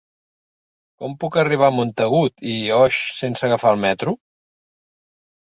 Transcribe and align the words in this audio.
Com 1.03 1.11
puc 1.23 1.37
arribar 1.41 1.67
a 1.67 1.75
Montagut 1.75 2.41
i 2.55 2.57
Oix 2.79 2.99
sense 3.19 3.47
agafar 3.51 3.77
el 3.77 3.79
metro? 3.87 4.17